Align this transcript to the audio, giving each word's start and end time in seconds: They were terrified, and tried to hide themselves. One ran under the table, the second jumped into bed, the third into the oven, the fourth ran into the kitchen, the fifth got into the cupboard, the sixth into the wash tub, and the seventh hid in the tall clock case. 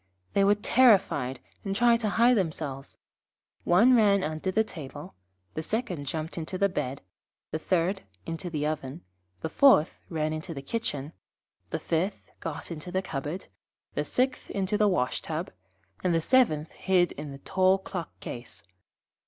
They 0.33 0.43
were 0.43 0.55
terrified, 0.55 1.39
and 1.63 1.75
tried 1.75 1.99
to 1.99 2.09
hide 2.09 2.35
themselves. 2.35 2.97
One 3.65 3.95
ran 3.95 4.23
under 4.23 4.49
the 4.49 4.63
table, 4.63 5.13
the 5.53 5.61
second 5.61 6.07
jumped 6.07 6.39
into 6.39 6.57
bed, 6.67 7.03
the 7.51 7.59
third 7.59 8.01
into 8.25 8.49
the 8.49 8.65
oven, 8.65 9.03
the 9.41 9.49
fourth 9.49 9.99
ran 10.09 10.33
into 10.33 10.55
the 10.55 10.63
kitchen, 10.63 11.13
the 11.69 11.77
fifth 11.77 12.31
got 12.39 12.71
into 12.71 12.91
the 12.91 13.03
cupboard, 13.03 13.45
the 13.93 14.03
sixth 14.03 14.49
into 14.49 14.75
the 14.75 14.87
wash 14.87 15.21
tub, 15.21 15.51
and 16.03 16.15
the 16.15 16.19
seventh 16.21 16.71
hid 16.71 17.11
in 17.11 17.31
the 17.31 17.37
tall 17.37 17.77
clock 17.77 18.19
case. 18.19 18.63